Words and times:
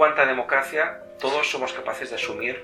cuánta 0.00 0.24
democracia 0.24 0.98
todos 1.18 1.50
somos 1.50 1.74
capaces 1.74 2.08
de 2.08 2.16
asumir 2.16 2.56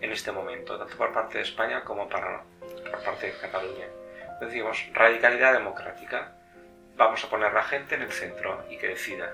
en 0.00 0.10
este 0.10 0.32
momento, 0.32 0.76
tanto 0.76 0.96
por 0.96 1.12
parte 1.12 1.38
de 1.38 1.44
España 1.44 1.84
como 1.84 2.08
para, 2.08 2.42
por 2.58 3.00
parte 3.04 3.28
de 3.28 3.32
Cataluña. 3.34 3.86
Decimos, 4.40 4.90
radicalidade 4.92 5.58
democrática. 5.58 6.34
Vamos 6.96 7.22
a 7.22 7.30
poner 7.30 7.56
a 7.56 7.62
gente 7.62 7.94
en 7.94 8.02
el 8.02 8.10
centro 8.10 8.64
e 8.68 8.74
que 8.74 8.88
decida. 8.88 9.30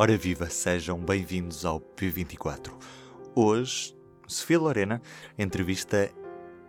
Ora 0.00 0.16
viva, 0.16 0.48
sejam 0.48 0.96
bem-vindos 1.04 1.66
ao 1.66 1.78
P24. 1.78 2.72
Hoje, 3.36 3.94
Sofia 4.26 4.58
Lorena 4.58 5.02
entrevista 5.36 6.08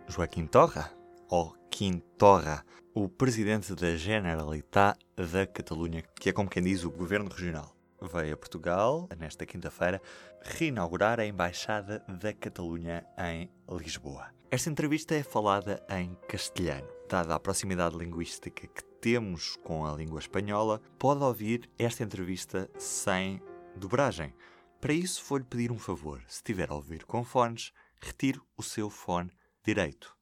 Joaquim 0.06 0.46
Torra, 0.46 0.92
ou 1.30 1.56
Quintorra, 1.70 2.62
o 2.92 3.08
presidente 3.08 3.74
da 3.74 3.96
Generalitat 3.96 4.98
da 5.16 5.46
Catalunha, 5.46 6.04
que 6.20 6.28
é 6.28 6.32
como 6.34 6.50
quem 6.50 6.62
diz 6.62 6.84
o 6.84 6.90
governo 6.90 7.30
regional. 7.30 7.79
Veio 8.02 8.34
a 8.34 8.36
Portugal, 8.36 9.08
nesta 9.18 9.44
quinta-feira, 9.44 10.00
reinaugurar 10.42 11.20
a 11.20 11.26
Embaixada 11.26 12.04
da 12.08 12.32
Catalunha 12.32 13.04
em 13.18 13.50
Lisboa. 13.70 14.30
Esta 14.50 14.70
entrevista 14.70 15.14
é 15.14 15.22
falada 15.22 15.84
em 15.88 16.14
castelhano. 16.28 16.88
Dada 17.08 17.34
a 17.34 17.40
proximidade 17.40 17.96
linguística 17.96 18.66
que 18.66 18.84
temos 19.00 19.56
com 19.56 19.86
a 19.86 19.92
língua 19.92 20.20
espanhola, 20.20 20.80
pode 20.98 21.22
ouvir 21.22 21.70
esta 21.78 22.02
entrevista 22.02 22.70
sem 22.78 23.42
dobragem. 23.76 24.34
Para 24.80 24.92
isso, 24.92 25.24
vou-lhe 25.28 25.44
pedir 25.44 25.70
um 25.70 25.78
favor. 25.78 26.22
Se 26.26 26.36
estiver 26.36 26.70
a 26.70 26.74
ouvir 26.74 27.04
com 27.04 27.22
fones, 27.22 27.72
retire 28.00 28.40
o 28.56 28.62
seu 28.62 28.88
fone 28.88 29.30
direito 29.64 30.18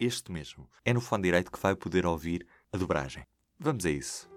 este 0.00 0.32
mesmo. 0.32 0.68
É 0.84 0.94
no 0.94 1.00
fone 1.00 1.24
direito 1.24 1.52
que 1.52 1.60
vai 1.60 1.76
poder 1.76 2.06
ouvir 2.06 2.46
a 2.72 2.78
dobragem. 2.78 3.26
Vamos 3.58 3.84
a 3.84 3.90
isso. 3.90 4.30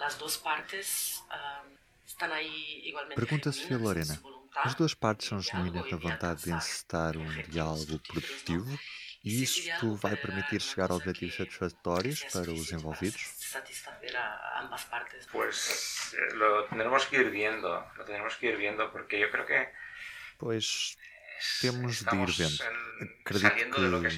As 0.00 0.14
duas 0.16 0.36
partes 0.36 1.22
uh, 1.30 1.66
estão 2.06 2.32
aí 2.32 2.82
igualmente. 2.84 3.16
Pergunta 3.16 3.52
Sofia 3.52 3.78
Lorena. 3.78 4.20
As 4.56 4.74
duas 4.74 4.94
partes 4.94 5.28
são 5.28 5.40
genuínas 5.40 5.90
na 5.90 5.96
vontade 5.96 6.44
de 6.44 6.52
encetar 6.52 7.16
um 7.16 7.42
diálogo 7.42 7.98
produtivo 8.00 8.78
e 9.24 9.42
isto 9.42 9.94
vai 9.96 10.16
permitir 10.16 10.60
chegar 10.60 10.90
a 10.90 10.96
objetivos 10.96 11.36
satisfatórios 11.36 12.24
para 12.24 12.50
os 12.50 12.70
envolvidos? 12.72 13.22
Pues 15.30 16.14
eh, 16.14 16.34
lo 16.34 16.64
tendremos 16.64 17.06
que 17.06 17.16
ir 17.16 17.30
viendo, 17.30 17.68
lo 17.96 18.04
tendremos 18.04 18.36
que 18.36 18.46
ir 18.48 18.56
viendo 18.56 18.90
porque 18.90 19.18
yo 19.18 19.30
creo 19.30 19.46
que 19.46 19.72
Pois 20.42 20.98
temos 21.60 22.04
de 22.04 22.16
ir 22.16 22.32
vendo. 22.36 22.64
Acredito 23.24 24.00
que 24.00 24.08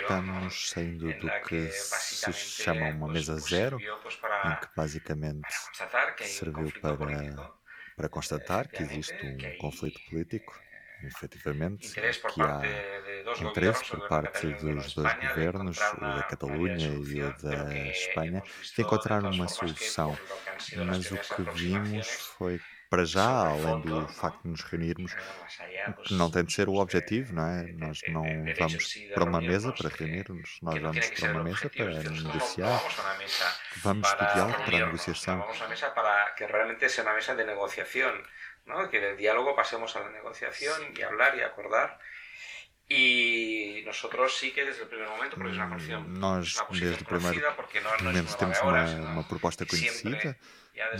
estamos 0.00 0.70
saindo 0.70 1.12
do 1.12 1.30
que 1.46 1.70
se 2.16 2.32
chama 2.32 2.88
uma 2.88 3.08
mesa 3.08 3.38
zero, 3.38 3.78
em 3.78 4.56
que 4.60 4.68
basicamente 4.76 5.48
serviu 6.22 6.72
para, 6.80 7.52
para 7.96 8.08
constatar 8.08 8.68
que 8.68 8.82
existe 8.82 9.14
um 9.24 9.58
conflito 9.58 10.00
político 10.08 10.66
efetivamente, 11.02 11.92
que 11.92 12.40
há 12.40 12.62
interesse 13.40 13.84
por 13.84 14.08
parte 14.08 14.46
dos 14.54 14.94
dois 14.94 15.14
governos, 15.14 15.78
o 15.78 16.00
da 16.00 16.22
Catalunha 16.22 16.88
e 16.88 17.22
o 17.22 17.36
da 17.38 17.74
Espanha, 17.90 18.42
de 18.74 18.82
encontrar 18.82 19.22
uma 19.24 19.48
solução. 19.48 20.16
Mas 20.86 21.10
o 21.10 21.18
que 21.18 21.42
vimos 21.54 22.06
foi 22.38 22.60
para 22.88 23.04
já, 23.04 23.48
além 23.48 23.80
do 23.80 24.06
facto 24.08 24.42
de 24.42 24.48
nos 24.48 24.62
reunirmos, 24.62 25.14
que 26.04 26.14
não 26.14 26.30
tem 26.30 26.44
de 26.44 26.52
ser 26.52 26.68
o 26.68 26.74
objetivo, 26.74 27.34
não 27.34 27.46
é? 27.46 27.72
Nós 27.72 28.00
não 28.08 28.24
vamos 28.58 28.94
para 29.14 29.24
uma 29.24 29.40
mesa 29.40 29.72
para 29.72 29.88
reunir-nos, 29.88 30.58
nós 30.62 30.80
vamos 30.80 31.10
para 31.10 31.32
uma 31.32 31.44
mesa 31.44 31.70
para 31.70 31.84
negociar, 32.10 32.82
vamos 33.82 34.12
do 34.12 34.32
diálogo 34.34 34.64
para 34.64 34.76
a 34.76 34.86
negociação. 34.86 35.38
Vamos 35.38 35.62
a 35.62 35.68
mesa 35.68 35.90
para 35.90 36.30
que 36.30 36.46
realmente 36.46 36.88
seja 36.88 37.02
uma 37.02 37.14
mesa 37.14 37.34
de 37.34 37.44
negociação, 37.44 38.22
que 38.90 39.00
del 39.00 39.16
diálogo 39.16 39.54
pasemos 39.54 39.94
a 39.96 40.00
la 40.00 40.10
negociación 40.10 40.92
y 40.96 41.02
hablar 41.02 41.36
y 41.36 41.42
acordar. 41.42 41.98
Y 42.88 43.82
nosotros 43.84 44.36
sí 44.38 44.52
que 44.52 44.64
desde 44.64 44.82
el 44.82 44.88
primer 44.88 45.08
momento, 45.08 45.36
porque 45.36 45.50
es 45.50 45.56
una 45.56 45.70
posición, 45.70 46.20
Nós, 46.20 46.56
una 46.70 46.80
desde 46.80 47.02
o 47.02 47.06
primeiro 47.06 47.54
momento, 48.00 48.36
temos 48.36 48.60
uma, 48.62 48.84
uma 49.12 49.24
proposta 49.24 49.66
conhecida. 49.66 50.38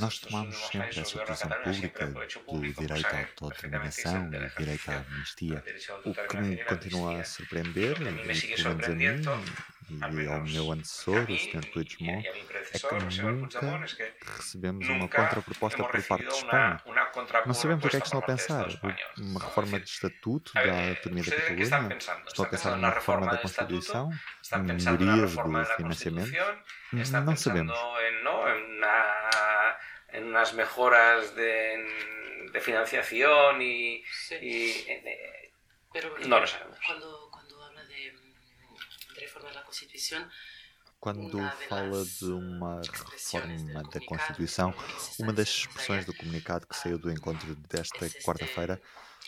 Nós 0.01 0.19
tomamos 0.19 0.57
sempre 0.67 0.99
essa 0.99 1.19
posição 1.21 1.51
pública 1.63 2.07
do 2.07 2.87
direito 2.87 3.07
à 3.07 3.19
autodeterminação 3.21 4.31
e 4.33 4.59
direito 4.59 4.91
à 4.91 4.97
amnistia. 4.97 5.63
O 6.05 6.13
que 6.13 6.37
me 6.39 6.57
continua 6.65 7.21
a 7.21 7.25
surpreender, 7.25 7.95
e 8.01 8.57
pelo 8.57 8.75
menos 8.75 8.85
a 8.85 8.89
mim 8.91 9.23
e 9.89 10.03
ao 10.03 10.11
menos 10.11 10.53
meu 10.53 10.73
antecessor, 10.73 11.31
o 11.31 11.39
Sr. 11.39 11.65
Puigdemont, 11.73 12.23
mi 12.23 12.27
é 12.27 12.33
predecesor, 12.45 13.07
que 13.07 13.23
nunca 13.23 13.87
recebemos 14.37 14.89
uma 14.89 15.09
contraproposta 15.09 15.85
por 15.85 16.03
parte 16.03 16.27
de 16.27 16.35
Espanha. 16.35 16.83
Não 17.47 17.55
sabemos 17.55 17.85
o 17.85 17.89
que 17.89 17.97
é 17.97 18.01
que 18.01 18.07
estão 18.07 18.19
a 18.19 18.23
pensar. 18.23 18.67
Uma 19.17 19.33
¿no? 19.35 19.39
reforma 19.39 19.79
de 19.79 19.89
estatuto 19.89 20.53
da 20.55 20.89
autonomia 20.91 21.23
da 21.23 21.37
¿ustedes 21.37 21.57
qué 21.57 21.63
están 21.63 21.89
Catalunha? 21.89 21.99
Estão 22.27 22.45
a 22.45 22.49
¿Están 22.49 22.51
pensar 22.51 22.77
numa 22.77 22.91
reforma 22.91 23.27
da? 23.27 23.39
Constituição? 23.39 24.11
¿Están 24.43 24.63
Em 24.63 24.67
pensando 24.67 25.03
en 25.05 25.09
una 25.09 25.17
melhorias 25.17 25.69
do 25.69 25.77
financiamento? 25.77 26.33
Não 26.93 27.37
sabemos. 27.37 27.79
en, 30.09 30.25
unas 30.25 30.53
mejoras 30.55 31.35
de, 31.37 32.61
financiación 32.61 33.63
y... 33.63 34.03
Pero, 35.93 36.19
no 36.27 36.41
lo 36.41 36.47
sabemos. 36.47 36.79
De 39.17 39.25
reforma 39.25 39.49
de 39.51 39.55
la 39.57 39.63
Constitución, 39.65 40.31
Quando 40.99 41.39
fala 41.69 42.05
de 42.05 42.25
uma 42.33 42.81
reforma 42.81 43.83
da 43.85 44.01
Constituição, 44.01 44.75
uma 45.19 45.33
das 45.33 45.49
expressões 45.49 46.05
do 46.05 46.15
comunicado 46.15 46.67
que 46.67 46.75
saiu 46.77 46.99
do 46.99 47.11
encontro 47.11 47.55
desta 47.69 48.09
quarta-feira 48.25 48.81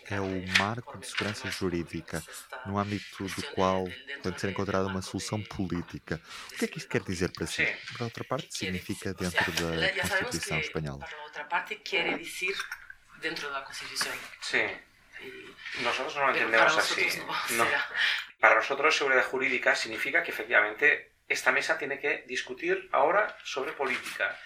é 0.09 0.21
o 0.21 0.43
marco 0.59 0.99
de 0.99 1.07
segurança 1.07 1.49
jurídica, 1.51 2.25
no 2.67 2.79
âmbito 2.79 3.25
do 3.29 3.43
qual 3.55 3.85
tem 4.23 4.33
de 4.33 4.41
ser 4.41 4.51
encontrada 4.51 4.87
uma 4.89 5.03
solução 5.03 5.43
política. 5.43 6.21
O 6.55 6.59
que 6.59 6.65
é 6.65 6.69
que 6.69 6.79
isto 6.79 6.89
quer 6.89 7.03
dizer 7.03 7.31
para 7.33 7.47
si? 7.47 7.67
Sim. 7.67 7.73
Por 7.93 8.03
outra 8.03 8.25
parte, 8.25 8.57
significa 8.57 9.13
dentro 9.13 9.53
da 9.53 9.89
Constituição 10.09 10.59
espanhola. 10.59 11.05
Para 11.05 11.23
outra 11.23 11.45
parte, 11.45 11.77
quiere 11.77 12.17
decir 12.19 12.57
dentro 13.21 13.51
da 13.51 13.63
Constitución. 13.63 14.17
sí, 14.41 14.57
Y- 14.57 14.88
nosotros 15.83 16.15
no 16.17 16.27
lo 16.27 16.33
pero 16.33 16.45
entendemos 16.47 16.73
para 16.73 16.83
así. 16.83 17.21
no, 17.57 17.65
No. 17.65 17.71
Para 18.41 18.55
nosotros 18.57 18.97
seguridad 18.97 19.25
jurídica 19.25 19.75
significa 19.75 20.23
que 20.23 20.31
efectivamente 20.31 21.13
esta 21.29 21.51
mesa 21.53 21.77
tiene 21.77 21.99
que 21.99 22.25
discutir 22.27 22.89
ahora 22.93 23.37
sobre 23.45 23.73
política. 23.73 24.37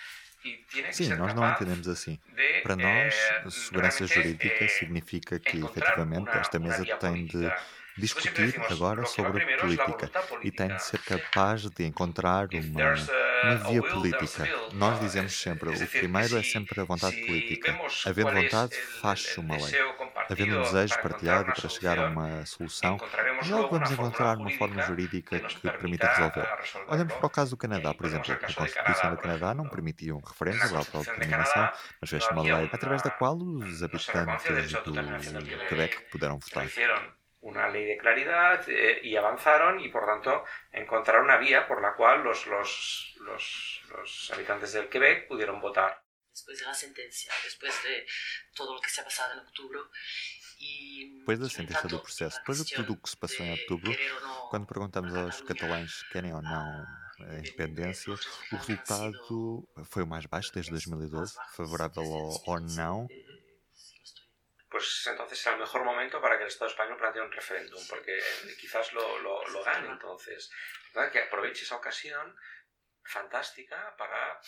Y 0.44 0.64
tiene 0.64 0.88
que 0.88 0.94
Sim, 0.94 1.06
ser 1.08 1.18
nós 1.18 1.34
não 1.34 1.48
entendemos 1.48 1.86
assim. 1.86 2.20
de, 2.34 2.60
Para 2.62 2.74
nós, 2.74 3.14
eh, 3.14 3.50
segurança 3.50 4.06
jurídica 4.08 4.64
eh, 4.64 4.68
significa 4.68 5.38
que, 5.38 5.58
efetivamente, 5.64 6.30
una- 6.30 6.40
esta 6.40 6.58
mesa 6.58 6.82
tem 6.84 6.86
de 6.86 6.96
política. 6.96 7.38
Siempre 7.38 7.81
discutir 7.98 8.60
agora 8.70 9.04
sobre 9.06 9.44
la 9.44 9.58
política 9.58 10.10
e 10.42 10.50
tem 10.50 10.68
de 10.68 10.82
ser 10.82 10.98
capaz 11.00 11.62
de 11.70 11.84
encontrar 11.84 12.48
uma, 12.52 12.82
a- 12.82 12.94
uma 13.44 13.52
a 13.52 13.54
via 13.56 13.80
a 13.80 13.82
política. 13.82 14.48
Nós 14.72 14.94
No, 14.98 15.00
dizemos 15.06 15.38
sempre, 15.40 15.68
o 15.70 15.88
primeiro 15.88 16.36
é 16.38 16.42
sempre 16.42 16.80
a 16.80 16.84
vontade 16.84 17.16
política. 17.26 17.78
Havendo 18.06 18.30
es 18.38 18.44
vontade, 18.44 18.76
faz-se 19.00 19.38
el 19.38 19.44
uma 19.44 19.56
lei. 19.56 19.72
Havendo 20.30 20.58
um 20.58 20.62
desejo 20.62 20.98
partilhado 21.02 21.52
para 21.52 21.68
chegar 21.68 21.98
a 21.98 22.06
uma 22.08 22.46
solução, 22.46 22.96
logo 23.50 23.68
vamos 23.68 23.90
encontrar 23.90 24.38
uma 24.38 24.50
forma 24.52 24.80
jurídica 24.82 25.40
que 25.40 25.70
permita 25.70 26.06
resolver. 26.06 26.48
Olhamos 26.88 27.12
para 27.14 27.26
o 27.26 27.30
caso 27.30 27.50
do 27.50 27.56
Canadá, 27.56 27.92
por 27.92 28.06
exemplo. 28.06 28.32
A 28.32 28.52
Constituição 28.54 29.10
do 29.10 29.16
Canadá 29.18 29.52
não 29.54 29.68
permitia 29.68 30.14
um 30.14 30.20
referendo 30.20 30.58
sobre 30.60 30.76
a 30.76 30.78
autodeterminação, 30.78 31.70
mas 32.00 32.10
fez 32.10 32.24
não 32.30 32.32
uma 32.32 32.42
lei 32.58 32.70
através 32.72 33.02
da 33.02 33.10
qual 33.10 33.36
os 33.36 33.82
habitantes 33.82 34.72
do. 34.84 34.92
Quebec 35.68 36.10
puderam 36.10 36.38
votar. 36.38 36.66
Una 37.42 37.68
ley 37.68 37.84
de 37.84 37.98
claridad 37.98 38.64
eh, 38.68 39.00
y 39.02 39.16
avanzaron 39.16 39.80
y 39.80 39.88
por 39.88 40.06
tanto 40.06 40.44
encontraron 40.72 41.24
una 41.24 41.36
vía 41.36 41.66
por 41.66 41.82
la 41.82 41.94
cual 41.94 42.22
los, 42.22 42.46
los, 42.46 43.14
los, 43.20 43.82
los 43.90 44.30
habitantes 44.32 44.72
del 44.72 44.88
Quebec 44.88 45.28
pudieron 45.28 45.60
votar. 45.60 46.02
después 46.32 46.58
de 46.58 46.64
la 46.64 46.74
sentencia, 46.74 47.32
después 47.44 47.72
de 47.84 48.06
todo 48.54 48.74
lo 48.74 48.80
que 48.80 48.88
se 48.88 49.00
ha 49.00 49.04
pasado 49.04 49.34
en 49.34 49.40
octubre. 49.40 49.78
Y, 50.58 51.18
Depois 51.18 51.38
da 51.40 51.48
sentença 51.48 51.88
do 51.88 52.00
processo, 52.00 52.38
depois 52.38 52.64
de 52.64 52.74
tudo 52.74 52.92
o 52.92 52.96
que 52.96 53.10
se 53.10 53.16
passou 53.16 53.44
em 53.44 53.50
outubro, 53.50 53.92
quando 54.48 54.66
perguntamos 54.66 55.12
a 55.14 55.22
aos 55.22 55.40
catalães 55.40 55.98
se 55.98 56.08
querem 56.10 56.32
ou 56.32 56.40
não 56.40 56.86
a 57.20 57.38
independência, 57.38 58.12
o 58.12 58.56
resultado 58.56 59.68
foi 59.90 60.04
o 60.04 60.06
mais 60.06 60.24
baixo 60.26 60.52
desde 60.52 60.70
2012, 60.70 61.34
favorável 61.54 62.04
ao, 62.04 62.54
ao 62.54 62.60
não. 62.60 63.08
Pues 64.82 65.06
entonces 65.06 65.38
será 65.38 65.54
el 65.54 65.60
mejor 65.60 65.84
momento 65.84 66.20
para 66.20 66.36
que 66.36 66.42
el 66.42 66.48
Estado 66.48 66.68
español 66.68 66.96
plantee 66.96 67.22
un 67.22 67.30
referéndum, 67.30 67.80
porque 67.88 68.18
eh, 68.18 68.56
quizás 68.60 68.92
lo, 68.92 69.18
lo, 69.20 69.46
lo 69.46 69.62
gane 69.62 69.88
entonces. 69.88 70.50
Entonces, 70.88 71.12
que 71.12 71.20
aproveche 71.20 71.62
esa 71.62 71.76
ocasión 71.76 72.34
fantástica 73.04 73.94
para. 73.96 74.40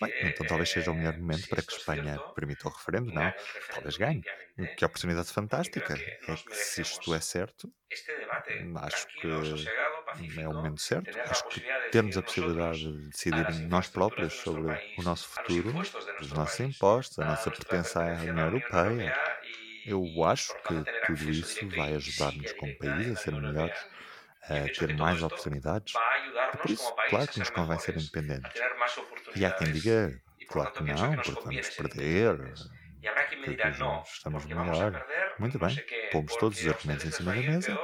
Bem, 0.00 0.10
que, 0.10 0.28
então 0.28 0.46
talvez 0.46 0.70
seja 0.70 0.90
o 0.90 0.94
melhor 0.94 1.18
momento 1.18 1.46
para 1.46 1.60
que 1.60 1.74
Espanha 1.74 2.14
cierto, 2.14 2.34
permita 2.34 2.68
o 2.68 2.72
referendo, 2.72 3.12
não? 3.12 3.34
Talvez 3.70 3.96
ganhe. 3.98 4.22
Que 4.76 4.84
oportunidade 4.84 5.30
fantástica. 5.30 5.94
que 5.94 6.30
É 6.30 6.36
que 6.36 6.54
se 6.54 6.80
isto 6.80 7.14
é 7.14 7.20
certo, 7.20 7.70
este 7.90 8.16
debate 8.16 8.52
acho 8.76 9.06
que 9.08 9.28
é 10.40 10.48
o 10.48 10.52
momento 10.52 10.80
certo. 10.80 11.18
Acho 11.18 11.48
que 11.48 11.60
termos 11.90 12.16
a 12.16 12.22
possibilidade 12.22 12.80
de 12.80 13.08
decidir 13.08 13.68
nós 13.68 13.88
próprios 13.88 14.34
sobre 14.34 14.72
o 14.98 15.02
nosso 15.02 15.28
futuro, 15.28 15.72
os 16.20 16.32
nossos 16.32 16.60
impostos, 16.60 17.18
a 17.18 17.24
nossa 17.24 17.50
pertença 17.50 18.02
à 18.02 18.22
União 18.22 18.46
Europeia. 18.46 19.14
Eu 19.84 20.24
acho 20.24 20.54
que 20.62 20.84
tudo 21.06 21.30
isso 21.30 21.68
vai 21.70 21.94
ajudar-nos 21.94 22.52
como 22.52 22.76
país 22.78 23.10
a 23.10 23.16
ser 23.16 23.32
melhores, 23.32 23.86
a 24.42 24.78
ter 24.78 24.96
mais 24.96 25.22
oportunidades. 25.22 25.92
Por 26.60 26.70
isso, 26.70 26.94
claro 27.08 27.28
que 27.28 27.38
nos 27.38 27.50
convém 27.50 27.78
ser 27.78 27.96
independentes. 27.96 28.60
E 29.34 29.44
há 29.44 29.50
quem 29.50 29.72
diga, 29.72 30.20
claro 30.48 30.72
que 30.72 30.82
não, 30.84 31.16
porque 31.16 31.42
vamos 31.42 31.70
perder 31.70 32.52
E 33.00 33.06
estamos 34.04 34.44
melhor. 34.44 35.04
Muito 35.38 35.58
bem, 35.58 35.76
pomos 36.12 36.36
todos 36.36 36.60
os 36.60 36.68
argumentos 36.68 37.04
em 37.04 37.10
cima 37.10 37.34
da 37.34 37.40
mesa, 37.40 37.78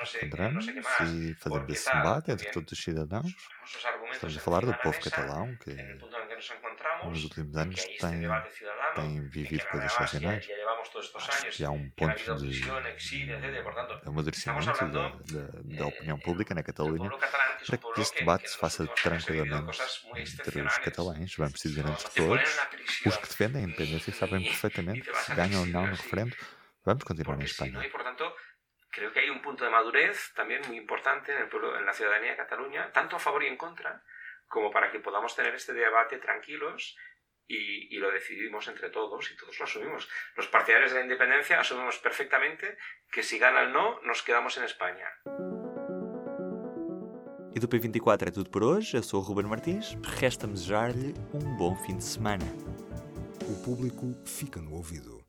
no 0.00 0.50
no 0.50 0.82
más, 0.82 1.00
e 1.00 1.34
porque 1.42 1.72
esse 1.72 1.90
debate 1.92 2.30
entre 2.32 2.50
todos 2.50 2.72
os 2.72 2.82
cidadãos. 2.82 3.32
Estamos 4.10 4.34
a 4.36 4.38
encima 4.38 4.40
falar 4.40 4.64
do 4.66 4.74
povo 4.74 5.00
catalão, 5.00 5.56
que 5.56 5.70
que 7.00 7.06
nos 7.06 7.24
últimos 7.24 7.56
anos 7.56 7.84
que 7.84 7.98
tem, 7.98 8.20
tem 8.94 9.14
que 9.14 9.28
vivido 9.28 9.66
coisas 9.68 9.92
todos 9.96 10.06
estos 10.10 10.50
Acho 11.28 11.46
que 11.56 11.64
há 11.64 11.70
um 11.70 11.88
que 11.88 11.94
ponto 11.96 12.34
de, 12.36 12.60
de 12.60 12.70
amadurecimento 14.06 14.86
da, 14.90 15.08
da, 15.08 15.48
da 15.64 15.86
opinião 15.86 16.16
eh, 16.16 16.20
pública 16.20 16.54
na 16.54 16.62
Catalunha 16.62 17.10
que 17.10 17.66
para 17.66 17.78
que 17.78 18.00
este 18.00 18.12
que- 18.14 18.18
debate 18.20 18.44
que 18.44 18.50
se 18.50 18.58
faça 18.58 18.86
tranquilamente 18.86 19.78
entre 20.14 20.60
os 20.62 20.78
catalães. 20.78 21.34
Vamos 21.36 21.60
dizer 21.60 21.84
No, 21.84 21.92
entre 21.92 22.04
no 22.04 22.14
todos, 22.14 22.50
os 23.06 23.16
que 23.16 23.28
defendem 23.28 23.62
a 23.62 23.66
independência 23.66 24.12
sabem 24.12 24.42
perfeitamente 24.42 25.08
vas 25.10 25.18
se 25.24 25.32
ganham 25.34 25.60
ou 25.60 25.66
não 25.66 25.86
no 25.86 25.92
exilio, 25.92 25.94
así. 25.94 26.02
referendo. 26.02 26.36
Vamos 26.84 27.04
continuar 27.04 27.36
na 27.36 27.40
no, 27.40 27.44
Espanha. 27.44 27.86
Creo 28.90 29.12
que 29.12 29.20
hay 29.20 29.30
un 29.30 29.42
punto 29.42 29.64
de 29.64 29.70
madurez 29.70 30.32
también 30.34 30.62
muy 30.66 30.76
importante 30.76 31.32
en, 31.32 31.38
el 31.38 31.48
pueblo, 31.48 31.78
en 31.78 31.86
la 31.86 31.92
ciudadanía 31.92 32.32
de 32.32 32.36
Cataluña, 32.36 32.90
tanto 32.92 33.16
a 33.16 33.20
favor 33.20 33.42
y 33.42 33.46
en 33.46 33.56
contra, 33.56 34.02
como 34.48 34.70
para 34.70 34.90
que 34.90 35.00
podamos 35.00 35.34
tener 35.34 35.54
este 35.54 35.72
debate 35.72 36.18
tranquilos 36.18 36.96
y, 37.46 37.94
y 37.94 37.98
lo 37.98 38.10
decidimos 38.10 38.68
entre 38.68 38.90
todos 38.90 39.30
y 39.30 39.36
todos 39.36 39.58
lo 39.58 39.64
asumimos. 39.64 40.08
Los 40.36 40.48
partidarios 40.48 40.92
de 40.92 40.98
la 40.98 41.04
independencia 41.04 41.60
asumimos 41.60 41.98
perfectamente 41.98 42.76
que 43.10 43.22
si 43.22 43.38
gana 43.38 43.62
el 43.62 43.72
no, 43.72 44.00
nos 44.02 44.22
quedamos 44.22 44.56
en 44.58 44.64
España. 44.64 45.08
E 47.52 47.58
do 47.58 47.66
P24 47.66 48.28
é 48.28 48.30
tudo 48.30 48.48
por 48.48 48.62
hoje. 48.62 48.96
Eu 48.96 49.02
sou 49.02 49.20
o 49.20 49.24
Ruben 49.24 49.46
Martins. 49.46 49.98
Resta-me 50.20 50.54
desejar-lhe 50.54 51.14
um 51.34 51.56
bom 51.56 51.74
fim 51.84 51.96
de 51.96 52.04
semana. 52.04 52.46
O 53.42 53.64
público 53.64 54.14
fica 54.24 54.60
no 54.60 54.72
ouvido. 54.74 55.19